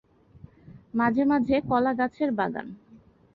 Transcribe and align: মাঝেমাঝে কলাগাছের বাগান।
মাঝেমাঝে 0.93 1.57
কলাগাছের 1.69 2.29
বাগান। 2.31 2.67